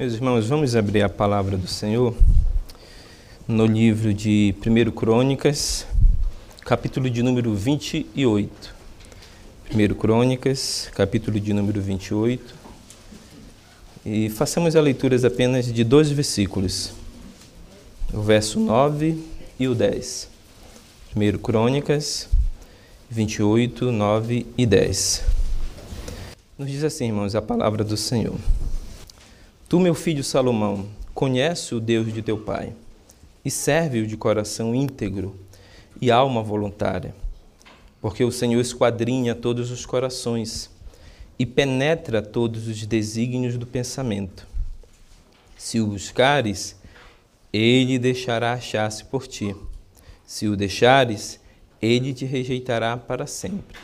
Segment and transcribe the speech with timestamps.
[0.00, 2.16] Meus irmãos, vamos abrir a palavra do Senhor
[3.46, 5.86] no livro de 1 Crônicas,
[6.64, 8.74] capítulo de número 28.
[9.70, 12.54] 1 Crônicas, capítulo de número 28.
[14.06, 16.94] E façamos a leitura apenas de dois versículos,
[18.10, 19.22] o verso 9
[19.58, 20.30] e o 10.
[21.14, 22.26] 1 Crônicas
[23.10, 25.24] 28, 9 e 10.
[26.58, 28.38] Nos diz assim, irmãos, a palavra do Senhor.
[29.70, 32.72] Tu, meu filho Salomão, conhece o Deus de teu pai
[33.44, 35.38] e serve-o de coração íntegro
[36.00, 37.14] e alma voluntária,
[38.00, 40.68] porque o Senhor esquadrinha todos os corações
[41.38, 44.44] e penetra todos os desígnios do pensamento.
[45.56, 46.74] Se o buscares,
[47.52, 49.54] ele deixará achar-se por ti.
[50.26, 51.38] Se o deixares,
[51.80, 53.78] ele te rejeitará para sempre.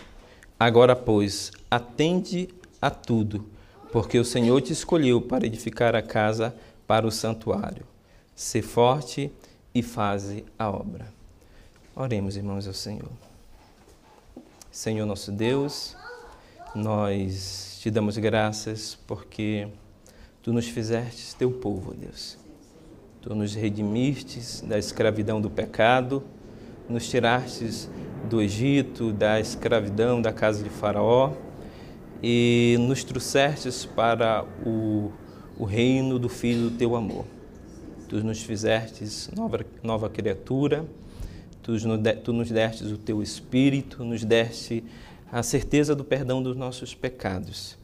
[0.59, 2.49] Agora, pois, atende
[2.83, 3.47] a tudo,
[3.97, 6.55] porque o Senhor te escolheu para edificar a casa
[6.87, 7.87] para o santuário.
[8.35, 9.33] Sê forte
[9.75, 11.07] e faze a obra.
[11.95, 13.09] Oremos, irmãos, ao Senhor.
[14.71, 15.97] Senhor nosso Deus,
[16.75, 19.67] nós te damos graças porque
[20.43, 22.37] tu nos fizestes teu povo, Deus.
[23.23, 26.23] Tu nos redimistes da escravidão do pecado,
[26.87, 27.89] nos tirastes
[28.29, 31.46] do Egito, da escravidão da casa de Faraó
[32.23, 35.13] e nos trouxestes para o,
[35.59, 37.25] o reino do Filho do teu amor.
[38.09, 40.87] Tu nos fizestes nova, nova criatura,
[41.63, 41.73] tu,
[42.23, 44.85] tu nos destes o teu Espírito, nos deste
[45.31, 47.77] a certeza do perdão dos nossos pecados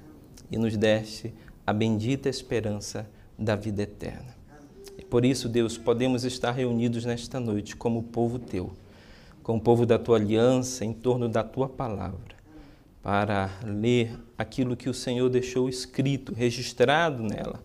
[0.51, 1.35] e nos deste
[1.67, 4.37] a bendita esperança da vida eterna.
[4.97, 8.73] E por isso, Deus, podemos estar reunidos nesta noite como povo teu,
[9.43, 12.37] como povo da tua aliança, em torno da tua palavra,
[13.03, 17.63] para ler aquilo que o Senhor deixou escrito, registrado nela,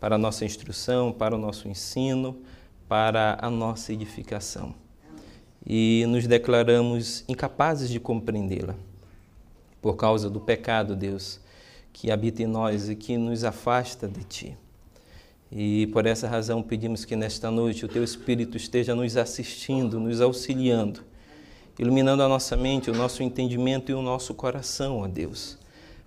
[0.00, 2.36] para a nossa instrução, para o nosso ensino,
[2.88, 4.74] para a nossa edificação.
[5.64, 8.74] E nos declaramos incapazes de compreendê-la
[9.80, 11.40] por causa do pecado, Deus,
[11.92, 14.58] que habita em nós e que nos afasta de Ti.
[15.50, 20.20] E por essa razão pedimos que nesta noite o Teu Espírito esteja nos assistindo, nos
[20.20, 21.04] auxiliando,
[21.82, 25.58] iluminando a nossa mente, o nosso entendimento e o nosso coração, ó Deus,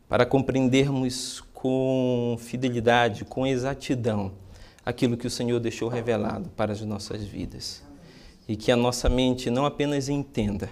[0.08, 4.31] para compreendermos com fidelidade, com exatidão,
[4.86, 7.84] aquilo que o Senhor deixou revelado para as nossas vidas.
[8.47, 10.69] E que a nossa mente não apenas entenda,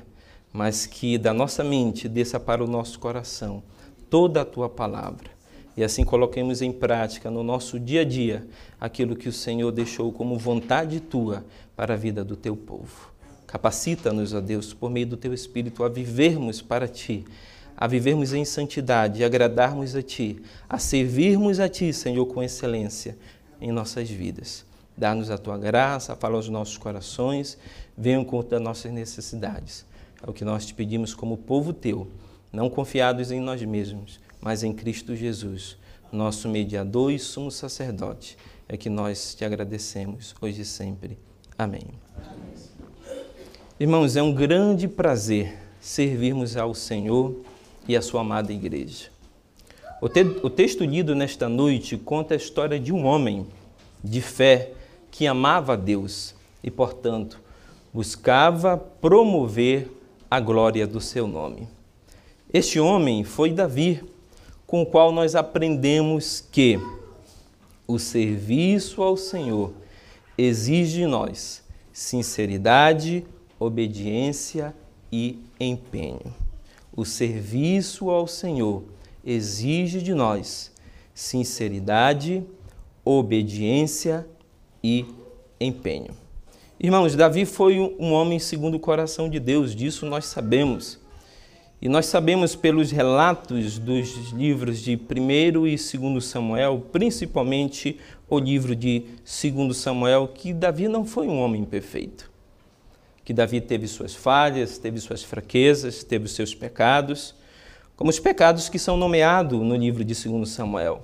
[0.53, 3.61] mas que da nossa mente desça para o nosso coração
[4.09, 5.31] toda a tua palavra.
[5.75, 8.47] E assim coloquemos em prática no nosso dia a dia
[8.79, 11.43] aquilo que o Senhor deixou como vontade tua
[11.75, 13.12] para a vida do teu povo.
[13.53, 17.23] Capacita-nos, ó Deus, por meio do teu Espírito, a vivermos para ti,
[17.77, 23.15] a vivermos em santidade, a agradarmos a ti, a servirmos a ti, Senhor, com excelência
[23.61, 24.65] em nossas vidas.
[24.97, 27.55] Dá-nos a tua graça, fala aos nossos corações,
[27.95, 29.85] venha em conta das nossas necessidades.
[30.25, 32.07] É o que nós te pedimos como povo teu,
[32.51, 35.77] não confiados em nós mesmos, mas em Cristo Jesus,
[36.11, 38.35] nosso mediador e sumo sacerdote.
[38.67, 41.19] É que nós te agradecemos hoje e sempre.
[41.55, 41.83] Amém.
[43.79, 47.35] Irmãos, é um grande prazer servirmos ao Senhor
[47.87, 49.09] e à sua amada igreja.
[49.99, 53.47] O, te o texto lido nesta noite conta a história de um homem
[54.03, 54.73] de fé
[55.09, 57.41] que amava a Deus e, portanto,
[57.91, 59.89] buscava promover
[60.29, 61.67] a glória do seu nome.
[62.53, 64.03] Este homem foi Davi,
[64.67, 66.79] com o qual nós aprendemos que
[67.87, 69.73] o serviço ao Senhor
[70.37, 73.25] exige de nós sinceridade,
[73.63, 74.75] obediência
[75.11, 76.33] e empenho.
[76.95, 78.83] O serviço ao Senhor
[79.25, 80.71] exige de nós
[81.13, 82.43] sinceridade,
[83.05, 84.27] obediência
[84.83, 85.05] e
[85.59, 86.13] empenho.
[86.79, 90.99] Irmãos, Davi foi um homem segundo o coração de Deus, disso nós sabemos.
[91.81, 97.99] E nós sabemos pelos relatos dos livros de 1 e 2 Samuel, principalmente
[98.29, 102.32] o livro de 2 Samuel, que Davi não foi um homem perfeito.
[103.23, 107.33] Que Davi teve suas falhas, teve suas fraquezas, teve os seus pecados,
[107.95, 111.03] como os pecados que são nomeados no livro de 2 Samuel: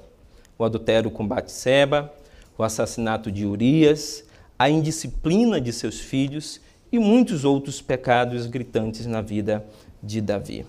[0.57, 2.13] o adultério com Batseba,
[2.57, 4.25] o assassinato de Urias,
[4.57, 6.59] a indisciplina de seus filhos
[6.91, 9.65] e muitos outros pecados gritantes na vida
[10.03, 10.65] de Davi.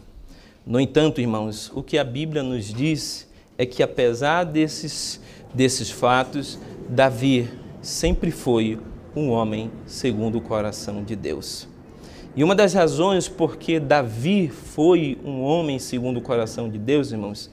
[0.65, 3.27] No entanto, irmãos, o que a Bíblia nos diz
[3.59, 5.21] é que, apesar desses,
[5.53, 6.59] desses fatos,
[6.89, 7.51] Davi
[7.83, 8.79] sempre foi
[9.15, 11.69] um homem segundo o coração de Deus.
[12.37, 17.11] E uma das razões por que Davi foi um homem segundo o coração de Deus,
[17.11, 17.51] irmãos,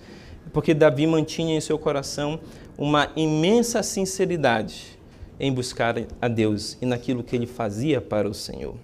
[0.54, 2.40] porque Davi mantinha em seu coração
[2.78, 4.98] uma imensa sinceridade
[5.40, 8.76] em buscar a Deus e naquilo que ele fazia para o Senhor.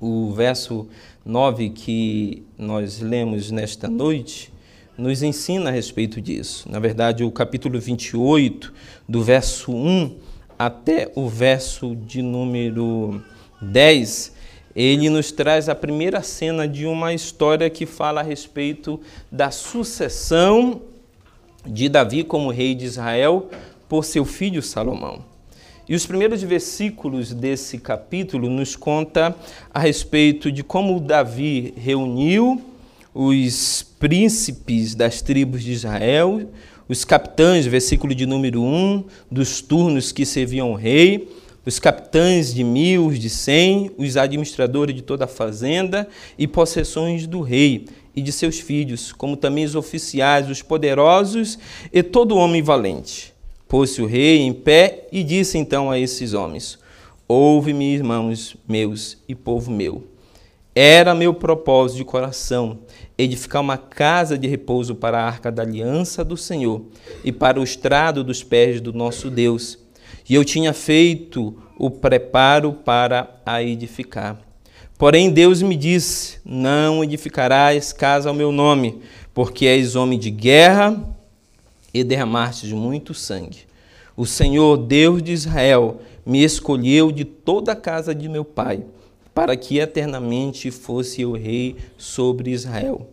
[0.00, 0.88] O verso
[1.24, 4.52] 9 que nós lemos nesta noite
[4.96, 6.68] nos ensina a respeito disso.
[6.70, 8.72] Na verdade, o capítulo 28,
[9.08, 10.27] do verso 1
[10.58, 13.22] até o verso de número
[13.60, 14.32] 10,
[14.74, 19.00] ele nos traz a primeira cena de uma história que fala a respeito
[19.30, 20.82] da sucessão
[21.66, 23.48] de Davi como rei de Israel
[23.88, 25.24] por seu filho Salomão.
[25.88, 29.34] E os primeiros versículos desse capítulo nos conta
[29.72, 32.60] a respeito de como Davi reuniu
[33.14, 36.48] os príncipes das tribos de Israel,
[36.88, 41.28] os capitães, versículo de número 1, dos turnos que serviam o rei,
[41.66, 46.08] os capitães de mil, de cem, os administradores de toda a fazenda
[46.38, 47.84] e possessões do rei
[48.16, 51.58] e de seus filhos, como também os oficiais, os poderosos
[51.92, 53.34] e todo homem valente.
[53.68, 56.78] Pôs-se o rei em pé e disse então a esses homens:
[57.28, 60.04] Ouve-me, irmãos meus e povo meu.
[60.80, 62.78] Era meu propósito de coração
[63.18, 66.82] edificar uma casa de repouso para a arca da aliança do Senhor
[67.24, 69.76] e para o estrado dos pés do nosso Deus.
[70.30, 74.40] E eu tinha feito o preparo para a edificar.
[74.96, 79.00] Porém, Deus me disse: Não edificarás casa ao meu nome,
[79.34, 80.96] porque és homem de guerra
[81.92, 83.66] e derramastes muito sangue.
[84.16, 88.84] O Senhor, Deus de Israel, me escolheu de toda a casa de meu pai
[89.38, 93.08] para que eternamente fosse eu rei sobre Israel.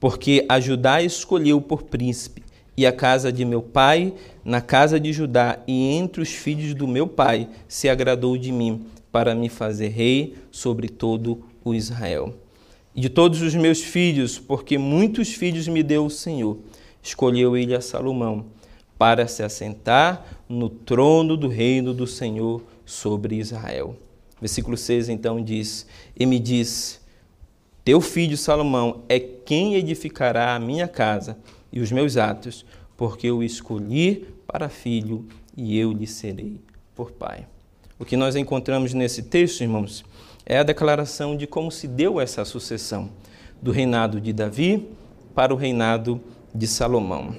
[0.00, 2.42] Porque a Judá escolheu por príncipe,
[2.76, 4.12] e a casa de meu pai,
[4.44, 8.84] na casa de Judá, e entre os filhos do meu pai, se agradou de mim,
[9.12, 12.34] para me fazer rei sobre todo o Israel.
[12.92, 16.58] E de todos os meus filhos, porque muitos filhos me deu o Senhor,
[17.00, 18.46] escolheu ele a Salomão,
[18.98, 23.94] para se assentar no trono do reino do Senhor sobre Israel.
[24.40, 25.86] Versículo 6 então diz:
[26.18, 27.00] E me diz:
[27.84, 31.36] Teu filho Salomão é quem edificará a minha casa
[31.72, 32.64] e os meus atos,
[32.96, 35.26] porque eu escolhi para filho
[35.56, 36.58] e eu lhe serei
[36.94, 37.46] por pai.
[37.98, 40.04] O que nós encontramos nesse texto, irmãos,
[40.46, 43.10] é a declaração de como se deu essa sucessão
[43.60, 44.88] do reinado de Davi
[45.34, 46.20] para o reinado
[46.54, 47.34] de Salomão.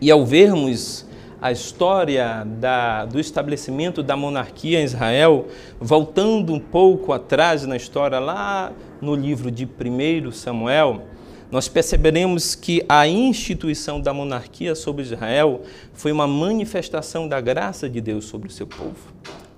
[0.00, 1.06] E ao vermos
[1.40, 5.46] a história da, do estabelecimento da monarquia em Israel,
[5.80, 11.02] voltando um pouco atrás na história, lá no livro de 1 Samuel,
[11.50, 18.00] nós perceberemos que a instituição da monarquia sobre Israel foi uma manifestação da graça de
[18.00, 18.96] Deus sobre o seu povo.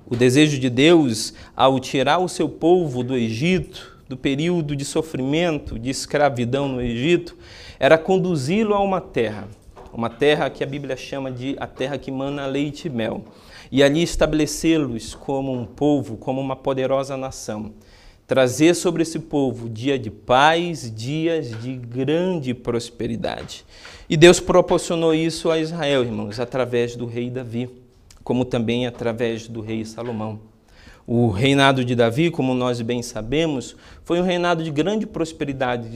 [0.06, 5.78] O desejo de Deus, ao tirar o seu povo do Egito, do período de sofrimento,
[5.78, 7.36] de escravidão no Egito,
[7.78, 9.48] era conduzi-lo a uma terra
[9.96, 13.24] uma terra que a Bíblia chama de a terra que mana leite e mel,
[13.72, 17.72] e ali estabelecê-los como um povo, como uma poderosa nação.
[18.26, 23.64] Trazer sobre esse povo dia de paz, dias de grande prosperidade.
[24.08, 27.70] E Deus proporcionou isso a Israel, irmãos, através do rei Davi,
[28.22, 30.40] como também através do rei Salomão.
[31.06, 35.88] O reinado de Davi, como nós bem sabemos, foi um reinado de grande prosperidade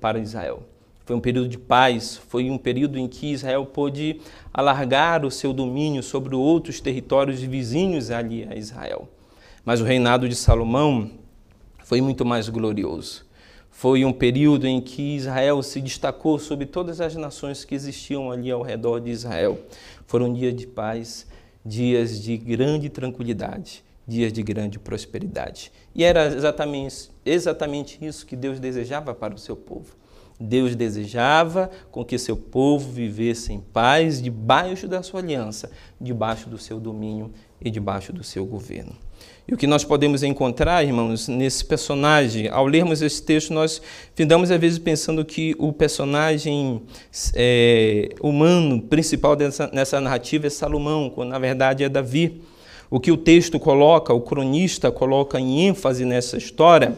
[0.00, 0.73] para Israel.
[1.04, 4.20] Foi um período de paz, foi um período em que Israel pôde
[4.52, 9.06] alargar o seu domínio sobre outros territórios vizinhos ali a Israel.
[9.66, 11.10] Mas o reinado de Salomão
[11.84, 13.26] foi muito mais glorioso.
[13.70, 18.50] Foi um período em que Israel se destacou sobre todas as nações que existiam ali
[18.50, 19.58] ao redor de Israel.
[20.06, 21.26] Foram dias de paz,
[21.62, 25.70] dias de grande tranquilidade, dias de grande prosperidade.
[25.94, 30.03] E era exatamente, exatamente isso que Deus desejava para o seu povo
[30.38, 36.58] Deus desejava com que seu povo vivesse em paz debaixo da sua aliança, debaixo do
[36.58, 38.92] seu domínio e debaixo do seu governo.
[39.46, 43.80] E o que nós podemos encontrar, irmãos, nesse personagem, ao lermos esse texto, nós
[44.14, 46.82] findamos às vezes pensando que o personagem
[47.34, 52.40] é, humano principal dessa, nessa narrativa é Salomão, quando na verdade é Davi.
[52.90, 56.96] O que o texto coloca, o cronista coloca em ênfase nessa história,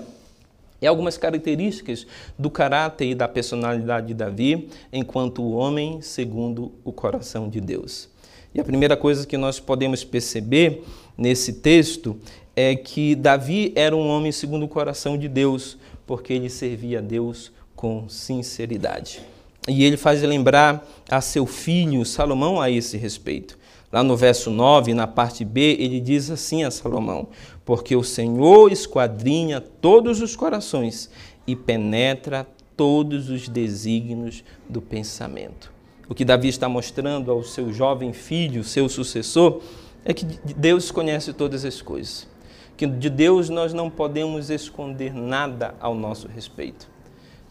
[0.81, 2.07] e algumas características
[2.39, 8.09] do caráter e da personalidade de Davi enquanto homem segundo o coração de Deus.
[8.55, 10.83] E a primeira coisa que nós podemos perceber
[11.17, 12.19] nesse texto
[12.55, 17.03] é que Davi era um homem segundo o coração de Deus, porque ele servia a
[17.03, 19.21] Deus com sinceridade.
[19.69, 23.59] E ele faz lembrar a seu filho Salomão a esse respeito.
[23.93, 27.29] Lá no verso 9, na parte B, ele diz assim a Salomão:
[27.65, 31.11] Porque o Senhor esquadrinha todos os corações
[31.47, 35.73] e penetra todos os desígnios do pensamento.
[36.09, 39.61] O que Davi está mostrando ao seu jovem filho, seu sucessor,
[40.05, 42.29] é que Deus conhece todas as coisas.
[42.77, 46.89] Que de Deus nós não podemos esconder nada ao nosso respeito.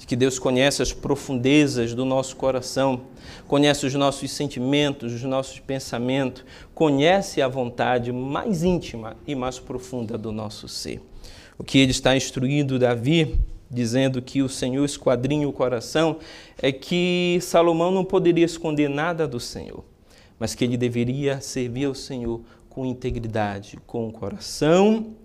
[0.05, 3.01] Que Deus conhece as profundezas do nosso coração,
[3.47, 6.43] conhece os nossos sentimentos, os nossos pensamentos,
[6.73, 11.01] conhece a vontade mais íntima e mais profunda do nosso ser.
[11.57, 16.19] O que ele está instruindo Davi dizendo que o Senhor esquadrinha o coração,
[16.61, 19.83] é que Salomão não poderia esconder nada do Senhor,
[20.39, 25.15] mas que ele deveria servir ao Senhor com integridade, com o coração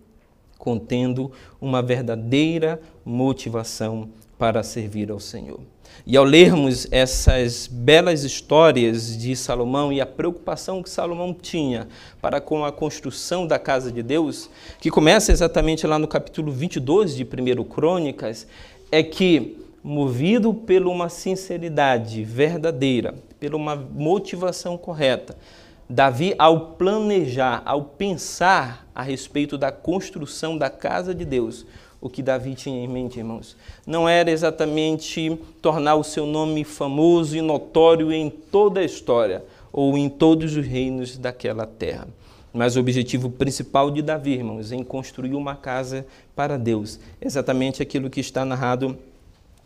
[0.61, 4.11] contendo uma verdadeira motivação
[4.41, 5.61] para servir ao Senhor.
[6.07, 11.87] E ao lermos essas belas histórias de Salomão e a preocupação que Salomão tinha
[12.23, 14.49] para com a construção da casa de Deus,
[14.81, 18.47] que começa exatamente lá no capítulo 22 de 1 Crônicas,
[18.91, 25.37] é que, movido por uma sinceridade verdadeira, por uma motivação correta,
[25.87, 31.67] Davi, ao planejar, ao pensar a respeito da construção da casa de Deus,
[32.01, 33.57] o que Davi tinha em mente, irmãos.
[33.87, 39.97] Não era exatamente tornar o seu nome famoso e notório em toda a história ou
[39.99, 42.09] em todos os reinos daquela terra.
[42.53, 46.99] Mas o objetivo principal de Davi, irmãos, em construir uma casa para Deus.
[47.21, 48.99] Exatamente aquilo que está narrado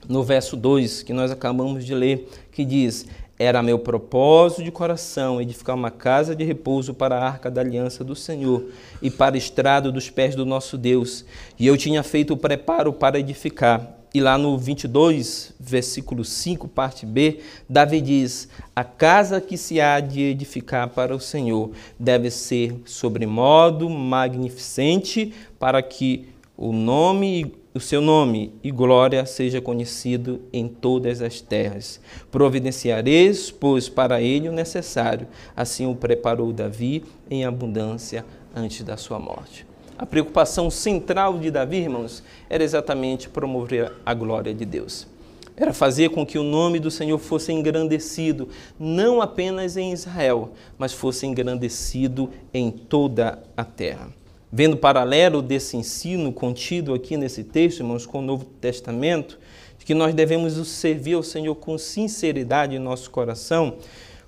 [0.06, 3.06] no verso 2, que nós acabamos de ler, que diz:
[3.38, 8.04] era meu propósito de coração edificar uma casa de repouso para a arca da aliança
[8.04, 8.64] do Senhor
[9.02, 11.24] e para a estrada dos pés do nosso Deus.
[11.58, 13.98] E eu tinha feito o preparo para edificar.
[14.14, 19.98] E lá no 22, versículo 5, parte B, Davi diz: A casa que se há
[19.98, 28.00] de edificar para o Senhor deve ser sobremodo magnificente, para que o nome o seu
[28.00, 32.00] nome e glória seja conhecido em todas as terras.
[32.30, 35.26] Providenciareis, pois, para ele o necessário.
[35.56, 39.66] Assim o preparou Davi em abundância antes da sua morte.
[39.98, 45.08] A preocupação central de Davi, irmãos, era exatamente promover a glória de Deus.
[45.56, 50.92] Era fazer com que o nome do Senhor fosse engrandecido, não apenas em Israel, mas
[50.92, 54.10] fosse engrandecido em toda a terra
[54.56, 59.36] vendo paralelo desse ensino contido aqui nesse texto, irmãos, com o Novo Testamento,
[59.76, 63.78] de que nós devemos servir ao Senhor com sinceridade em nosso coração,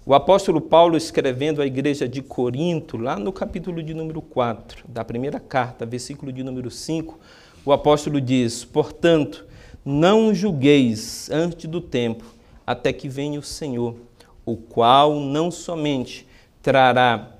[0.04, 5.04] o apóstolo Paulo, escrevendo à igreja de Corinto, lá no capítulo de número 4, da
[5.04, 7.20] primeira carta, versículo de número 5,
[7.64, 9.46] o apóstolo diz: Portanto,
[9.84, 12.24] não julgueis antes do tempo,
[12.66, 13.94] até que venha o Senhor,
[14.44, 16.26] o qual não somente
[16.60, 17.30] trará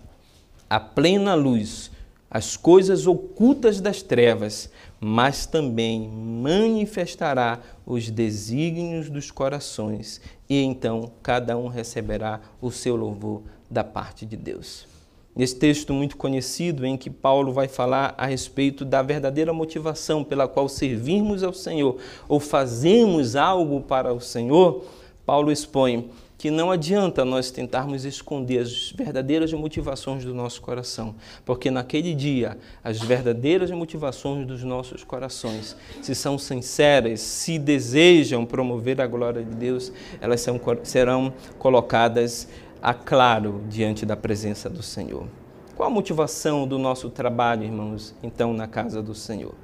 [0.71, 1.91] a plena luz
[2.37, 11.57] as coisas ocultas das trevas, mas também manifestará os desígnios dos corações, e então cada
[11.57, 13.41] um receberá o seu louvor
[13.71, 14.87] da parte de Deus.
[15.35, 20.47] Nesse texto muito conhecido, em que Paulo vai falar a respeito da verdadeira motivação pela
[20.47, 21.97] qual servimos ao Senhor
[22.29, 24.85] ou fazemos algo para o Senhor,
[25.25, 31.15] Paulo expõe que não adianta nós tentarmos esconder as verdadeiras motivações do nosso coração,
[31.45, 39.01] porque naquele dia as verdadeiras motivações dos nossos corações, se são sinceras, se desejam promover
[39.01, 42.49] a glória de Deus, elas são, serão colocadas
[42.83, 45.27] a claro diante da presença do Senhor.
[45.75, 49.55] Qual a motivação do nosso trabalho, irmãos, então na casa do Senhor?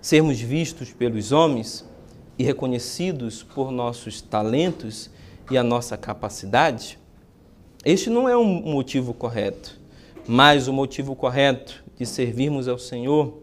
[0.00, 1.84] Sermos vistos pelos homens
[2.38, 5.10] e reconhecidos por nossos talentos
[5.50, 6.98] e a nossa capacidade,
[7.84, 9.78] este não é um motivo correto.
[10.26, 13.42] Mas o motivo correto de servirmos ao Senhor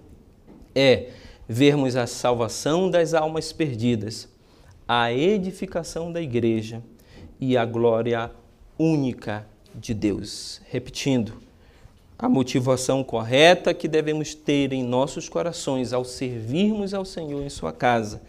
[0.73, 1.09] é
[1.47, 4.29] vermos a salvação das almas perdidas,
[4.87, 6.81] a edificação da igreja
[7.39, 8.31] e a glória
[8.77, 9.45] única
[9.75, 10.61] de Deus.
[10.69, 11.33] Repetindo,
[12.17, 17.71] a motivação correta que devemos ter em nossos corações ao servirmos ao Senhor em Sua
[17.71, 18.21] casa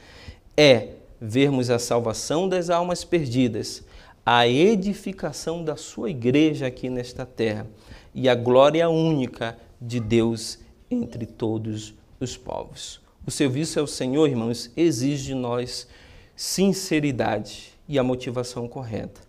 [0.57, 3.83] é vermos a salvação das almas perdidas,
[4.25, 7.67] a edificação da sua igreja aqui nesta terra
[8.15, 10.59] e a glória única de Deus
[10.91, 13.01] entre todos os povos.
[13.27, 15.87] O serviço ao Senhor, irmãos, exige de nós
[16.35, 19.21] sinceridade e a motivação correta.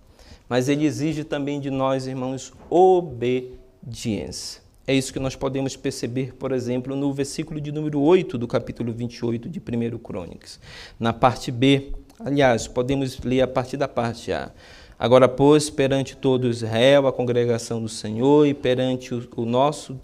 [0.48, 4.62] Mas ele exige também de nós, irmãos, obediência.
[4.90, 8.92] É isso que nós podemos perceber, por exemplo, no versículo de número 8 do capítulo
[8.92, 10.60] 28 de 1 Crônicas.
[11.00, 14.52] Na parte B, aliás, podemos ler a partir da parte A.
[14.98, 19.96] Agora, pois, perante todo Israel, a congregação do Senhor e perante o, o nosso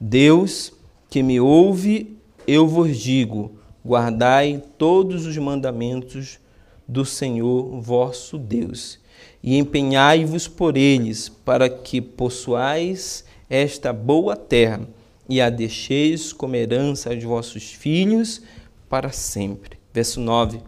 [0.00, 0.72] Deus
[1.08, 3.52] que me ouve, eu vos digo:
[3.86, 6.40] guardai todos os mandamentos
[6.88, 8.98] do Senhor vosso Deus,
[9.40, 14.80] e empenhai-vos por eles, para que possuais esta boa terra,
[15.28, 18.42] e a deixeis como herança aos vossos filhos
[18.88, 19.78] para sempre.
[19.92, 20.60] Verso 9: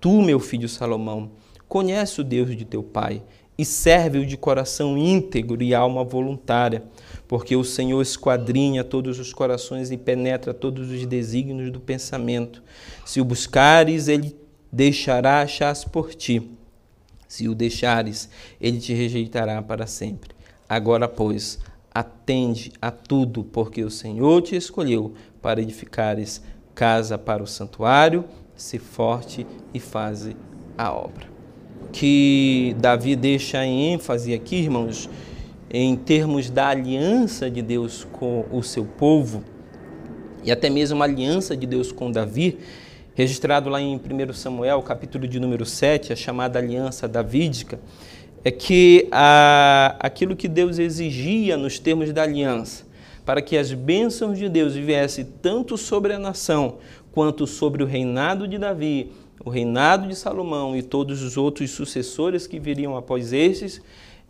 [0.00, 1.30] Tu, meu filho Salomão,
[1.68, 3.22] conhece o Deus de teu pai
[3.58, 6.82] e serve-o de coração íntegro e alma voluntária,
[7.28, 12.62] porque o Senhor esquadrinha todos os corações e penetra todos os desígnios do pensamento.
[13.04, 14.34] Se o buscares, ele
[14.72, 16.50] deixará achar-se por ti.
[17.28, 20.30] Se o deixares, ele te rejeitará para sempre.
[20.66, 21.58] Agora, pois,
[21.92, 26.42] atende a tudo, porque o Senhor te escolheu para edificares
[26.74, 30.36] casa para o santuário, se forte e faze
[30.78, 31.28] a obra.
[31.92, 35.10] Que Davi deixa em ênfase aqui, irmãos,
[35.68, 39.42] em termos da aliança de Deus com o seu povo,
[40.44, 42.58] e até mesmo a aliança de Deus com Davi,
[43.14, 47.78] registrado lá em 1 Samuel, capítulo de número 7, a chamada aliança davídica,
[48.44, 52.84] é que a, aquilo que Deus exigia nos termos da aliança,
[53.24, 56.78] para que as bênçãos de Deus viessem tanto sobre a nação
[57.12, 59.12] quanto sobre o reinado de Davi,
[59.44, 63.80] o reinado de Salomão e todos os outros sucessores que viriam após estes,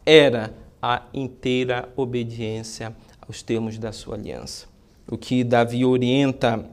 [0.05, 0.52] era
[0.83, 4.67] a inteira obediência aos termos da sua aliança.
[5.09, 6.64] O que Davi orienta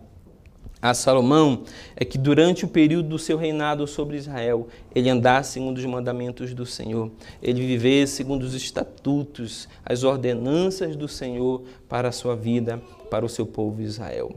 [0.79, 1.63] a Salomão
[1.95, 6.53] é que durante o período do seu reinado sobre Israel, ele andasse segundo os mandamentos
[6.53, 12.79] do Senhor, ele vivesse segundo os estatutos, as ordenanças do Senhor para a sua vida,
[13.09, 14.35] para o seu povo Israel.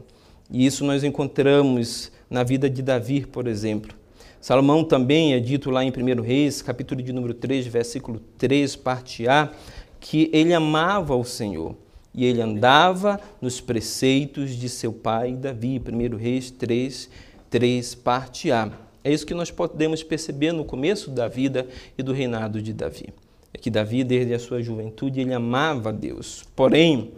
[0.49, 3.95] E isso nós encontramos na vida de Davi, por exemplo.
[4.39, 9.27] Salomão também é dito lá em 1 Reis, capítulo de número 3, versículo 3, parte
[9.27, 9.51] A,
[9.99, 11.75] que ele amava o Senhor
[12.13, 15.79] e ele andava nos preceitos de seu pai Davi.
[15.79, 17.09] 1 Reis 3,
[17.49, 18.71] 3, parte A.
[19.03, 23.09] É isso que nós podemos perceber no começo da vida e do reinado de Davi.
[23.53, 26.43] É que Davi, desde a sua juventude, ele amava Deus.
[26.55, 27.11] Porém,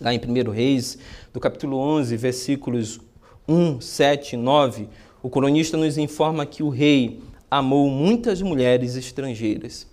[0.00, 0.98] lá em 1 Reis,
[1.32, 3.00] do capítulo 11, versículos
[3.48, 4.88] 1, 7 e 9,
[5.22, 9.86] o cronista nos informa que o rei amou muitas mulheres estrangeiras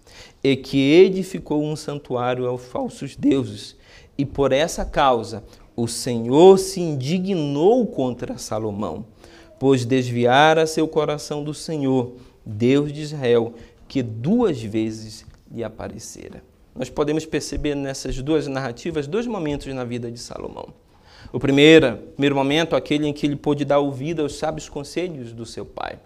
[0.43, 3.75] e que edificou um santuário aos falsos deuses.
[4.17, 5.43] E por essa causa
[5.75, 9.05] o Senhor se indignou contra Salomão,
[9.59, 12.13] pois desviara seu coração do Senhor,
[12.45, 13.53] Deus de Israel,
[13.87, 16.43] que duas vezes lhe aparecera.
[16.75, 20.73] Nós podemos perceber nessas duas narrativas dois momentos na vida de Salomão.
[21.31, 25.45] O primeiro, primeiro momento, aquele em que ele pôde dar ouvido aos sábios conselhos do
[25.45, 25.99] seu pai.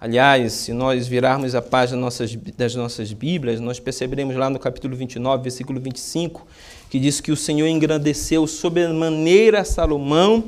[0.00, 2.06] Aliás, se nós virarmos a página
[2.56, 6.46] das nossas Bíblias, nós perceberemos lá no capítulo 29, versículo 25,
[6.90, 10.44] que diz que o Senhor engrandeceu sobremaneira Salomão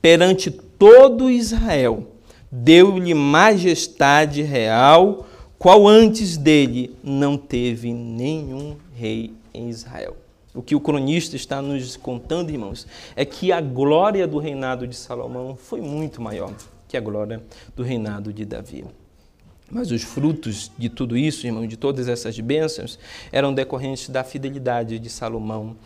[0.00, 2.06] perante todo Israel,
[2.50, 5.26] deu-lhe majestade real,
[5.58, 10.16] qual antes dele não teve nenhum rei em Israel.
[10.54, 14.96] O que o cronista está nos contando, irmãos, é que a glória do reinado de
[14.96, 16.52] Salomão foi muito maior
[16.90, 17.40] que a glória
[17.76, 18.84] do reinado de Davi.
[19.70, 22.98] Mas os frutos de tudo isso, irmão, de todas essas bênçãos,
[23.30, 25.76] eram decorrentes da fidelidade de Salomão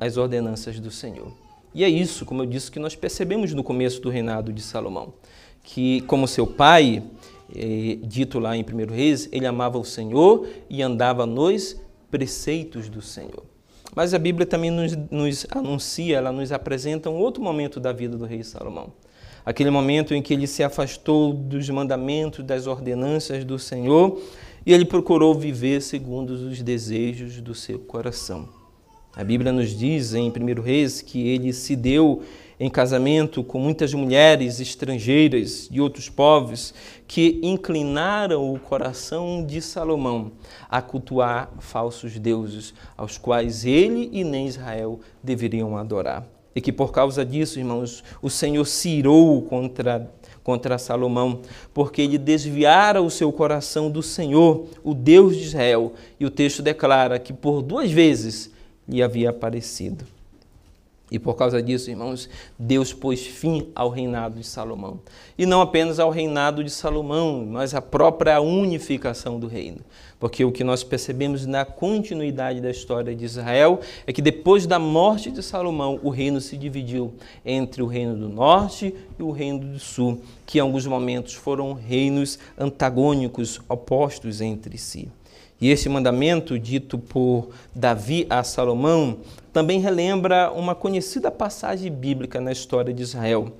[0.00, 1.32] às ordenanças do Senhor.
[1.72, 5.14] E é isso, como eu disse, que nós percebemos no começo do reinado de Salomão,
[5.62, 7.04] que como seu pai,
[7.54, 13.00] eh, dito lá em 1 Reis, ele amava o Senhor e andava nos preceitos do
[13.00, 13.44] Senhor.
[13.94, 18.16] Mas a Bíblia também nos, nos anuncia, ela nos apresenta um outro momento da vida
[18.16, 18.92] do rei Salomão.
[19.48, 24.20] Aquele momento em que ele se afastou dos mandamentos, das ordenanças do Senhor
[24.66, 28.46] e ele procurou viver segundo os desejos do seu coração.
[29.16, 32.20] A Bíblia nos diz em 1 Reis que ele se deu
[32.60, 36.74] em casamento com muitas mulheres estrangeiras de outros povos
[37.06, 40.30] que inclinaram o coração de Salomão
[40.68, 46.37] a cultuar falsos deuses, aos quais ele e nem Israel deveriam adorar.
[46.58, 50.10] E que por causa disso, irmãos, o Senhor se irou contra,
[50.42, 51.40] contra Salomão,
[51.72, 55.92] porque ele desviara o seu coração do Senhor, o Deus de Israel.
[56.18, 58.50] E o texto declara que por duas vezes
[58.88, 60.04] lhe havia aparecido.
[61.10, 65.00] E por causa disso, irmãos, Deus pôs fim ao reinado de Salomão.
[65.38, 69.78] E não apenas ao reinado de Salomão, mas à própria unificação do reino.
[70.20, 74.78] Porque o que nós percebemos na continuidade da história de Israel é que depois da
[74.78, 79.60] morte de Salomão, o reino se dividiu entre o reino do norte e o reino
[79.60, 85.08] do sul, que em alguns momentos foram reinos antagônicos, opostos entre si.
[85.60, 89.18] E esse mandamento, dito por Davi a Salomão,
[89.52, 93.52] também relembra uma conhecida passagem bíblica na história de Israel,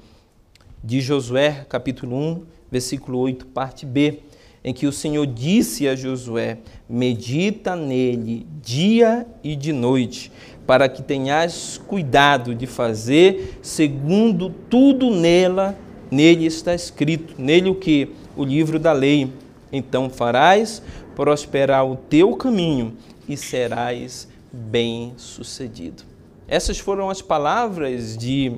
[0.83, 4.21] de Josué, capítulo 1, versículo 8, parte B,
[4.63, 6.59] em que o Senhor disse a Josué:
[6.89, 10.31] Medita nele dia e de noite,
[10.65, 15.77] para que tenhas cuidado de fazer segundo tudo nela,
[16.11, 18.11] nele está escrito, nele o que?
[18.37, 19.33] O livro da lei.
[19.73, 20.83] Então farás
[21.19, 22.97] prosperar o teu caminho
[23.29, 26.05] e serás bem-sucedido.
[26.47, 28.57] Essas foram as palavras de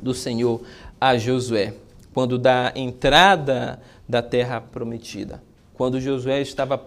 [0.00, 0.62] do Senhor
[1.00, 1.74] a Josué,
[2.14, 5.42] quando da entrada da terra prometida.
[5.74, 6.80] Quando Josué estava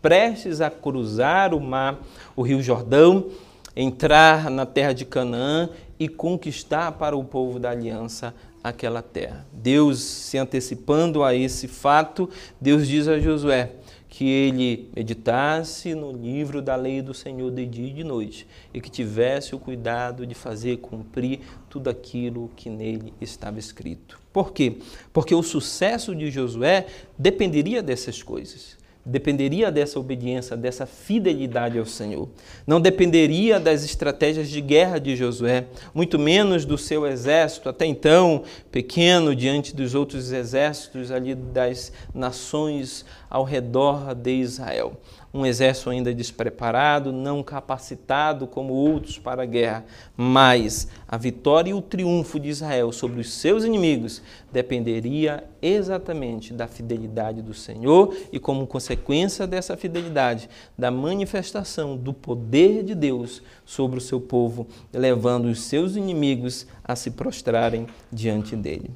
[0.00, 1.98] prestes a cruzar o mar,
[2.36, 3.30] o Rio Jordão,
[3.74, 9.44] entrar na terra de Canaã e conquistar para o povo da aliança aquela terra.
[9.52, 13.72] Deus, se antecipando a esse fato, Deus diz a Josué:
[14.18, 18.80] que ele meditasse no livro da lei do Senhor de dia e de noite e
[18.80, 21.38] que tivesse o cuidado de fazer cumprir
[21.70, 24.20] tudo aquilo que nele estava escrito.
[24.32, 24.78] Por quê?
[25.12, 28.77] Porque o sucesso de Josué dependeria dessas coisas
[29.08, 32.28] dependeria dessa obediência, dessa fidelidade ao Senhor.
[32.66, 38.42] Não dependeria das estratégias de guerra de Josué, muito menos do seu exército, até então
[38.70, 45.00] pequeno diante dos outros exércitos ali das nações ao redor de Israel
[45.38, 49.84] um exército ainda despreparado, não capacitado como outros para a guerra,
[50.16, 54.20] mas a vitória e o triunfo de Israel sobre os seus inimigos
[54.52, 62.82] dependeria exatamente da fidelidade do Senhor e, como consequência dessa fidelidade, da manifestação do poder
[62.82, 68.90] de Deus sobre o seu povo, levando os seus inimigos a se prostrarem diante dele.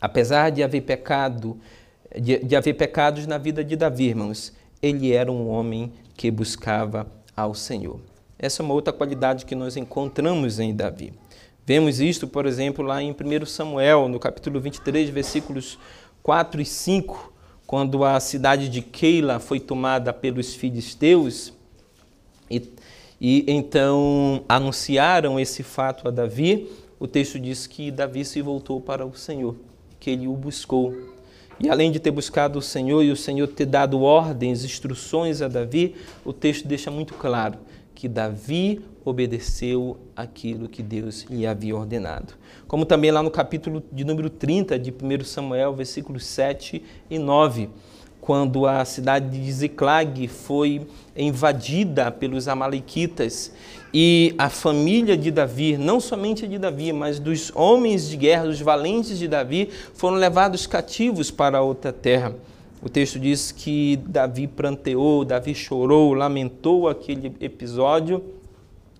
[0.00, 1.58] Apesar de haver pecado,
[2.14, 4.52] de, de haver pecados na vida de Davi, irmãos,
[4.84, 7.98] ele era um homem que buscava ao Senhor.
[8.38, 11.14] Essa é uma outra qualidade que nós encontramos em Davi.
[11.64, 15.78] Vemos isto, por exemplo, lá em 1 Samuel, no capítulo 23, versículos
[16.22, 17.32] 4 e 5,
[17.66, 21.54] quando a cidade de Keila foi tomada pelos filisteus
[22.50, 22.70] e,
[23.18, 26.70] e então anunciaram esse fato a Davi,
[27.00, 29.56] o texto diz que Davi se voltou para o Senhor,
[29.98, 31.13] que ele o buscou
[31.60, 35.48] e além de ter buscado o Senhor e o Senhor ter dado ordens, instruções a
[35.48, 37.58] Davi, o texto deixa muito claro
[37.94, 42.34] que Davi obedeceu aquilo que Deus lhe havia ordenado.
[42.66, 47.68] Como também lá no capítulo de número 30 de 1 Samuel, versículos 7 e 9,
[48.20, 53.52] quando a cidade de Ziclag foi invadida pelos amalequitas
[53.96, 58.60] e a família de Davi, não somente de Davi, mas dos homens de guerra, dos
[58.60, 62.34] valentes de Davi, foram levados cativos para outra terra.
[62.82, 68.20] O texto diz que Davi pranteou, Davi chorou, lamentou aquele episódio,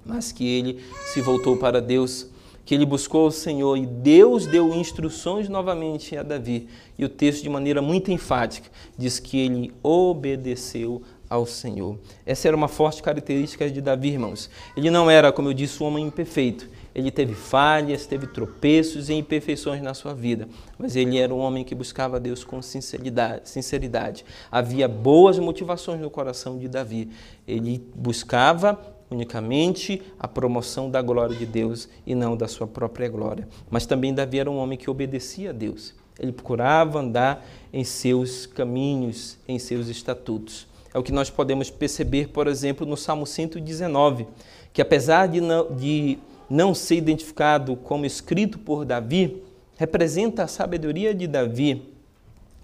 [0.06, 0.80] mas que ele
[1.12, 2.28] se voltou para Deus,
[2.64, 6.68] que ele buscou o Senhor e Deus deu instruções novamente a Davi.
[6.96, 11.98] E o texto, de maneira muito enfática, diz que ele obedeceu ao Senhor.
[12.24, 14.50] Essa era uma forte característica de Davi, irmãos.
[14.76, 16.68] Ele não era, como eu disse, um homem imperfeito.
[16.94, 21.64] Ele teve falhas, teve tropeços e imperfeições na sua vida, mas ele era um homem
[21.64, 23.48] que buscava Deus com sinceridade.
[23.48, 24.24] sinceridade.
[24.50, 27.10] Havia boas motivações no coração de Davi.
[27.48, 28.78] Ele buscava
[29.10, 33.48] unicamente a promoção da glória de Deus e não da sua própria glória.
[33.68, 35.94] Mas também Davi era um homem que obedecia a Deus.
[36.18, 40.66] Ele procurava andar em seus caminhos, em seus estatutos.
[40.94, 44.28] É o que nós podemos perceber, por exemplo, no Salmo 119,
[44.72, 49.42] que apesar de não, de não ser identificado como escrito por Davi,
[49.76, 51.82] representa a sabedoria de Davi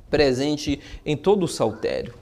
[0.09, 2.15] presente em todo o saltério,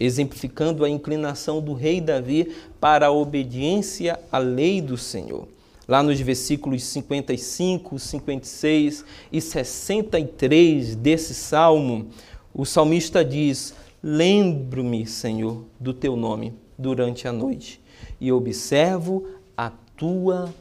[0.00, 5.46] exemplificando a inclinação do rei Davi para a obediência à lei do Senhor.
[5.86, 12.08] Lá nos versículos 55, 56 e 63 desse salmo,
[12.52, 17.80] o salmista diz: Lembro-me, Senhor, do teu nome durante a noite
[18.20, 20.52] e observo a tua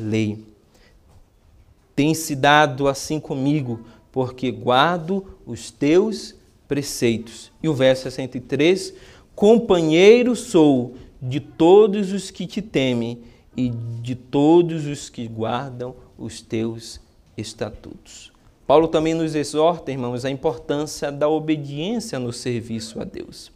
[0.00, 0.42] lei.
[1.94, 3.80] Tem se dado assim comigo,
[4.10, 6.34] porque guardo os teus
[6.66, 7.52] preceitos.
[7.62, 8.94] E o verso 63:
[9.34, 13.20] Companheiro sou de todos os que te temem
[13.56, 17.00] e de todos os que guardam os teus
[17.36, 18.35] estatutos.
[18.66, 23.52] Paulo também nos exorta, irmãos, a importância da obediência no serviço a Deus.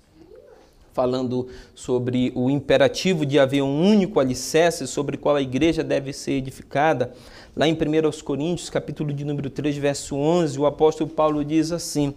[0.93, 6.33] Falando sobre o imperativo de haver um único alicerce sobre qual a igreja deve ser
[6.33, 7.13] edificada,
[7.57, 7.77] lá em 1
[8.23, 12.15] Coríntios, capítulo de número 3, verso 11, o apóstolo Paulo diz assim,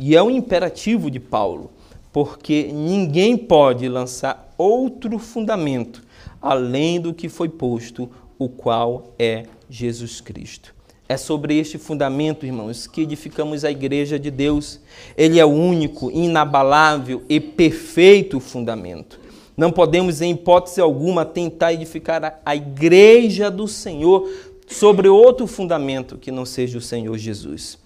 [0.00, 1.70] e é um imperativo de Paulo,
[2.12, 6.02] porque ninguém pode lançar outro fundamento
[6.42, 10.77] além do que foi posto, o qual é Jesus Cristo.
[11.08, 14.78] É sobre este fundamento, irmãos, que edificamos a igreja de Deus.
[15.16, 19.18] Ele é o único, inabalável e perfeito fundamento.
[19.56, 24.28] Não podemos, em hipótese alguma, tentar edificar a igreja do Senhor
[24.68, 27.78] sobre outro fundamento que não seja o Senhor Jesus,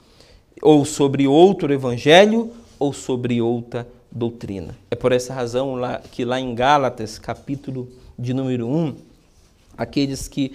[0.61, 4.76] ou sobre outro evangelho, ou sobre outra doutrina.
[4.90, 5.76] É por essa razão
[6.11, 8.94] que lá em Gálatas, capítulo de número 1,
[9.78, 10.52] aqueles que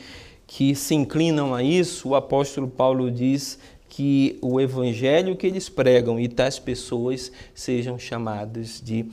[0.47, 6.17] que se inclinam a isso, o apóstolo Paulo diz que o evangelho que eles pregam
[6.17, 9.05] e tais pessoas sejam chamadas de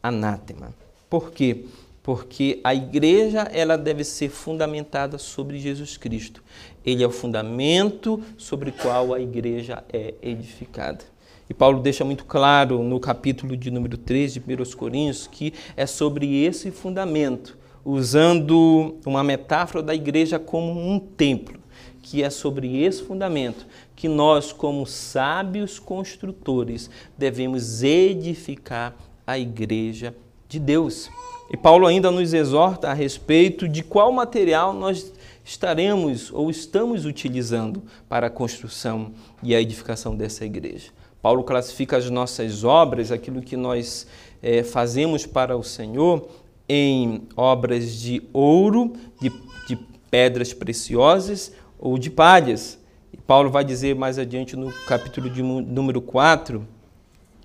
[0.00, 0.72] anátema.
[1.10, 1.64] Por quê?
[2.02, 6.42] Porque a igreja ela deve ser fundamentada sobre Jesus Cristo.
[6.84, 11.04] Ele é o fundamento sobre o qual a igreja é edificada.
[11.50, 15.86] E Paulo deixa muito claro no capítulo de número 3 de 1 Coríntios que é
[15.86, 21.60] sobre esse fundamento usando uma metáfora da igreja como um templo,
[22.02, 30.12] que é sobre esse fundamento que nós, como sábios construtores, devemos edificar a igreja
[30.48, 31.08] de Deus.
[31.48, 35.12] E Paulo ainda nos exorta a respeito de qual material nós
[35.44, 39.12] estaremos ou estamos utilizando para a construção
[39.44, 40.90] e a edificação dessa igreja.
[41.22, 44.08] Paulo classifica as nossas obras, aquilo que nós
[44.42, 46.28] é, fazemos para o Senhor,
[46.68, 49.30] em obras de ouro, de,
[49.66, 49.76] de
[50.10, 52.78] pedras preciosas ou de palhas.
[53.26, 56.66] Paulo vai dizer mais adiante no capítulo de número 4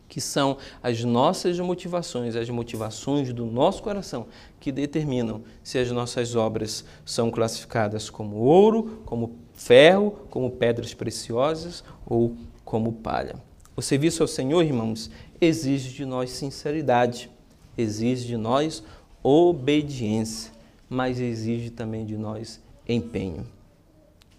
[0.08, 4.28] que são as nossas motivações, as motivações do nosso coração
[4.60, 11.82] que determinam se as nossas obras são classificadas como ouro, como ferro, como pedras preciosas
[12.06, 13.36] ou como palha.
[13.74, 17.32] O serviço ao Senhor, irmãos, exige de nós sinceridade,
[17.78, 18.84] exige de nós
[19.24, 20.52] obediência,
[20.90, 23.46] mas exige também de nós empenho.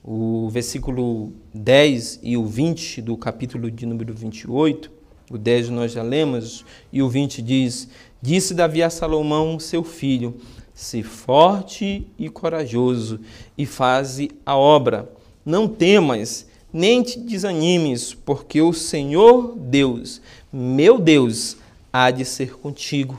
[0.04, 4.90] O versículo 10 e o 20 do capítulo de número 28,
[5.30, 7.88] o 10 nós já lemos, e o 20 diz:
[8.20, 10.34] Disse Davi a Salomão, seu filho,
[10.74, 13.20] se forte e corajoso,
[13.56, 15.08] e faze a obra.
[15.44, 20.20] Não temas, nem te desanimes, porque o Senhor Deus,
[20.52, 21.56] meu Deus,
[21.92, 23.18] há de ser contigo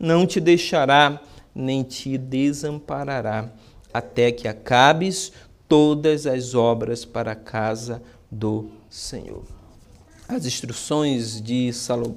[0.00, 1.20] não te deixará
[1.54, 3.50] nem te desamparará,
[3.92, 5.32] até que acabes
[5.68, 9.44] todas as obras para a casa do Senhor.
[10.28, 11.70] As instruções de,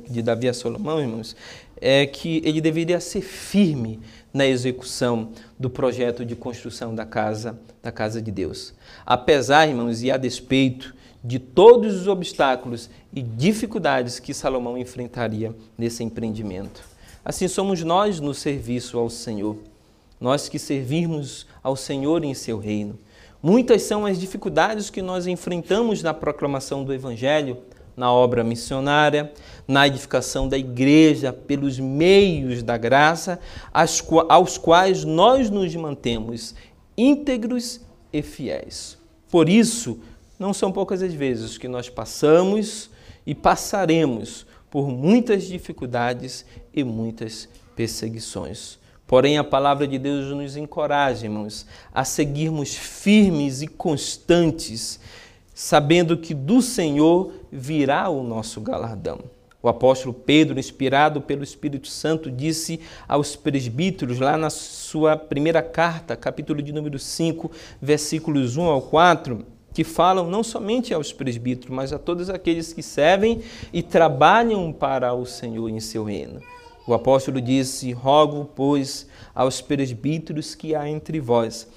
[0.10, 1.36] de Davi a Salomão, irmãos,
[1.82, 4.00] é que ele deveria ser firme
[4.32, 8.74] na execução do projeto de construção da casa, da casa de Deus.
[9.06, 16.04] Apesar, irmãos, e a despeito de todos os obstáculos e dificuldades que Salomão enfrentaria nesse
[16.04, 16.93] empreendimento.
[17.26, 19.58] Assim somos nós no serviço ao Senhor,
[20.20, 23.00] nós que servimos ao Senhor em seu reino.
[23.42, 27.58] Muitas são as dificuldades que nós enfrentamos na proclamação do Evangelho,
[27.96, 29.32] na obra missionária,
[29.68, 33.40] na edificação da igreja, pelos meios da graça,
[34.30, 36.56] aos quais nós nos mantemos
[36.98, 37.82] íntegros
[38.12, 38.98] e fiéis.
[39.30, 40.00] Por isso,
[40.38, 42.90] não são poucas as vezes que nós passamos
[43.26, 48.80] e passaremos por muitas dificuldades e muitas perseguições.
[49.06, 55.00] Porém, a palavra de Deus nos encoraja, irmãos, a seguirmos firmes e constantes,
[55.54, 59.20] sabendo que do Senhor virá o nosso galardão.
[59.62, 66.16] O apóstolo Pedro, inspirado pelo Espírito Santo, disse aos presbíteros, lá na sua primeira carta,
[66.16, 71.92] capítulo de número 5, versículos 1 ao 4, que falam não somente aos presbíteros, mas
[71.92, 76.42] a todos aqueles que servem e trabalham para o Senhor em seu reino.
[76.86, 81.68] O apóstolo disse: Rogo, pois, aos presbíteros que há entre vós,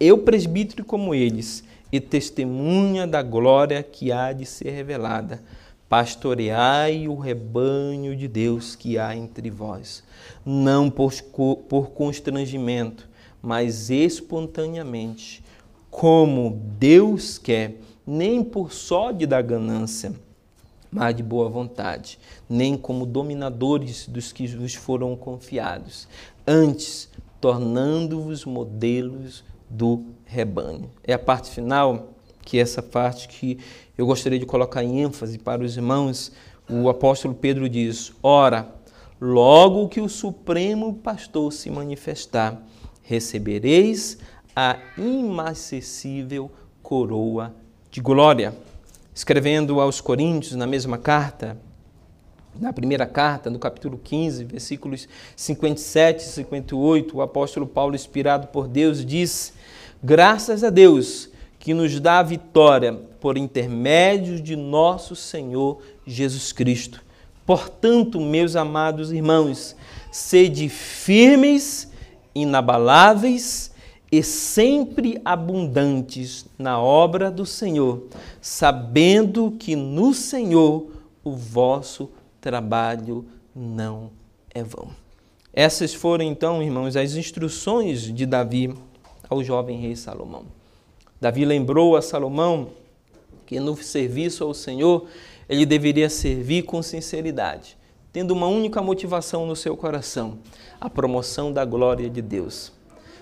[0.00, 1.62] eu presbítero como eles,
[1.92, 5.40] e testemunha da glória que há de ser revelada.
[5.88, 10.02] Pastoreai o rebanho de Deus que há entre vós,
[10.44, 11.12] não por,
[11.68, 13.08] por constrangimento,
[13.40, 15.43] mas espontaneamente
[15.94, 20.12] como Deus quer, nem por sódio da ganância,
[20.90, 22.18] mas de boa vontade,
[22.50, 26.08] nem como dominadores dos que vos foram confiados,
[26.44, 27.08] antes
[27.40, 30.90] tornando-vos modelos do rebanho.
[31.04, 32.08] É a parte final,
[32.42, 33.60] que é essa parte que
[33.96, 36.32] eu gostaria de colocar em ênfase para os irmãos.
[36.68, 38.74] O apóstolo Pedro diz: Ora,
[39.20, 42.60] logo que o Supremo Pastor se manifestar,
[43.00, 44.18] recebereis
[44.54, 46.50] a inacessível
[46.82, 47.54] coroa
[47.90, 48.54] de glória.
[49.14, 51.56] Escrevendo aos Coríntios, na mesma carta,
[52.60, 58.68] na primeira carta, no capítulo 15, versículos 57 e 58, o apóstolo Paulo, inspirado por
[58.68, 59.52] Deus, diz:
[60.02, 67.02] Graças a Deus que nos dá a vitória por intermédio de nosso Senhor Jesus Cristo.
[67.46, 69.74] Portanto, meus amados irmãos,
[70.12, 71.90] sede firmes,
[72.34, 73.73] inabaláveis
[74.16, 78.04] e sempre abundantes na obra do Senhor,
[78.40, 80.86] sabendo que no Senhor
[81.24, 82.08] o vosso
[82.40, 84.12] trabalho não
[84.54, 84.90] é vão.
[85.52, 88.72] Essas foram então, irmãos, as instruções de Davi
[89.28, 90.44] ao jovem rei Salomão.
[91.20, 92.68] Davi lembrou a Salomão
[93.44, 95.08] que no serviço ao Senhor
[95.48, 97.76] ele deveria servir com sinceridade,
[98.12, 100.38] tendo uma única motivação no seu coração:
[100.80, 102.72] a promoção da glória de Deus.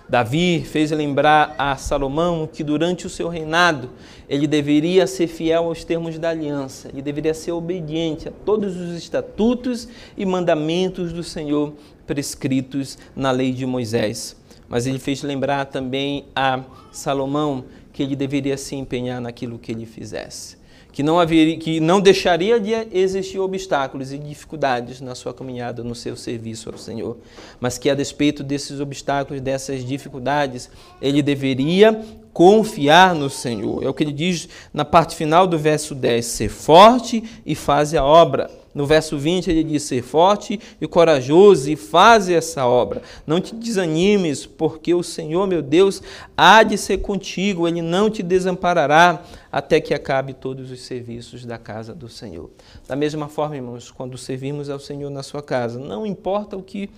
[0.07, 3.89] Davi fez lembrar a Salomão que durante o seu reinado
[4.27, 8.97] ele deveria ser fiel aos termos da aliança, ele deveria ser obediente a todos os
[8.97, 9.87] estatutos
[10.17, 11.73] e mandamentos do Senhor
[12.05, 14.35] prescritos na lei de Moisés.
[14.67, 16.61] Mas ele fez lembrar também a
[16.91, 20.57] Salomão que ele deveria se empenhar naquilo que ele fizesse.
[20.93, 25.93] Que não, haveria, que não deixaria de existir obstáculos e dificuldades na sua caminhada, no
[25.93, 27.17] seu serviço ao Senhor.
[27.59, 30.69] Mas que, a despeito desses obstáculos, dessas dificuldades,
[31.01, 31.99] ele deveria
[32.31, 33.83] confiar no Senhor.
[33.83, 37.97] É o que ele diz na parte final do verso 10: ser forte e faze
[37.97, 38.62] a obra.
[38.73, 43.01] No verso 20 ele diz: ser forte e corajoso e faze essa obra.
[43.25, 46.01] Não te desanimes, porque o Senhor, meu Deus,
[46.35, 51.57] há de ser contigo, ele não te desamparará até que acabe todos os serviços da
[51.57, 52.49] casa do Senhor.
[52.87, 56.89] Da mesma forma, irmãos, quando servimos ao Senhor na sua casa, não importa o que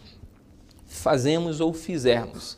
[0.88, 2.58] fazemos ou fizermos,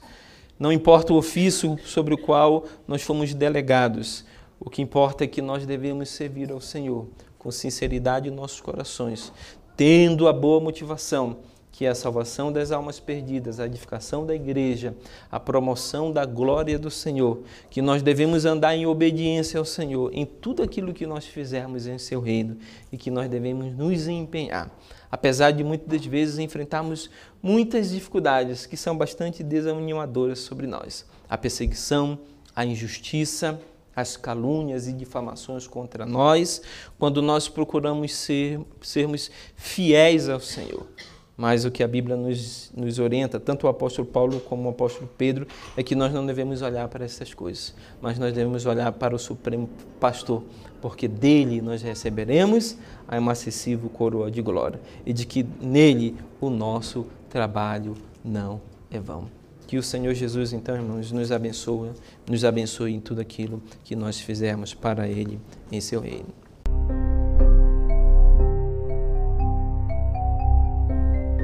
[0.59, 4.25] não importa o ofício sobre o qual nós fomos delegados,
[4.59, 7.07] o que importa é que nós devemos servir ao Senhor
[7.47, 9.31] com sinceridade em nossos corações,
[9.77, 11.37] tendo a boa motivação
[11.71, 14.93] que é a salvação das almas perdidas, a edificação da igreja,
[15.31, 20.25] a promoção da glória do Senhor, que nós devemos andar em obediência ao Senhor em
[20.25, 22.57] tudo aquilo que nós fizermos em seu reino
[22.91, 24.69] e que nós devemos nos empenhar.
[25.09, 27.09] Apesar de muitas das vezes enfrentarmos
[27.41, 32.19] muitas dificuldades que são bastante desanimadoras sobre nós, a perseguição,
[32.53, 33.57] a injustiça,
[33.97, 36.61] as calúnias e difamações contra nós,
[36.99, 40.85] quando nós procuramos ser, sermos fiéis ao Senhor.
[41.35, 45.09] Mas o que a Bíblia nos, nos orienta, tanto o apóstolo Paulo como o apóstolo
[45.17, 49.15] Pedro, é que nós não devemos olhar para essas coisas, mas nós devemos olhar para
[49.15, 49.67] o Supremo
[49.99, 50.43] Pastor,
[50.79, 57.07] porque dele nós receberemos a inacessível coroa de glória e de que nele o nosso
[57.29, 59.36] trabalho não é vão.
[59.67, 61.91] Que o Senhor Jesus, então, irmãos, nos abençoe,
[62.25, 66.46] nos abençoe em tudo aquilo que nós fizermos para Ele em seu reino.